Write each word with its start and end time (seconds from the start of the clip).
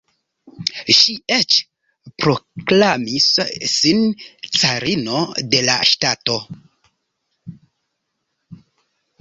Ŝi 0.99 1.13
eĉ 1.35 1.57
proklamis 2.23 3.27
sin 3.73 4.01
“carino” 4.55 5.21
de 5.53 5.63
la 5.69 5.77
ŝtato. 5.91 6.39